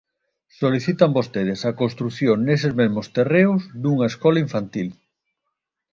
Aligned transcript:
Solicitan 0.59 1.11
vostedes 1.17 1.59
a 1.69 1.71
construción 1.81 2.37
neses 2.47 2.73
mesmos 2.79 3.07
terreos 3.17 3.61
dunha 3.81 4.09
escola 4.11 4.43
infantil. 4.45 4.87